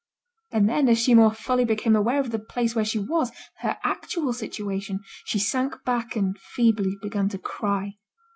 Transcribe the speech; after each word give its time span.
and 0.51 0.67
then 0.67 0.89
as 0.89 0.97
she 0.97 1.13
more 1.13 1.31
fully 1.31 1.63
became 1.63 1.95
aware 1.95 2.19
of 2.19 2.31
the 2.31 2.39
place 2.39 2.73
where 2.73 2.83
she 2.83 2.97
was, 2.97 3.31
her 3.57 3.77
actual 3.83 4.33
situation, 4.33 4.99
she 5.25 5.37
sank 5.37 5.75
back 5.85 6.15
and 6.15 6.39
feebly 6.39 6.97
began 7.03 7.29
to 7.29 7.37
cry. 7.37 7.93